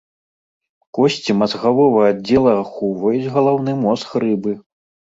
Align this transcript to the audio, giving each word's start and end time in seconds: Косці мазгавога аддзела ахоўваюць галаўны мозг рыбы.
Косці 0.97 1.35
мазгавога 1.43 2.01
аддзела 2.09 2.51
ахоўваюць 2.65 3.31
галаўны 3.39 3.81
мозг 3.89 4.09
рыбы. 4.27 4.61